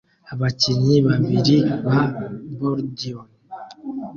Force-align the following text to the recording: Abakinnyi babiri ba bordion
Abakinnyi 0.33 0.97
babiri 1.07 1.57
ba 1.85 1.99
bordion 2.57 3.27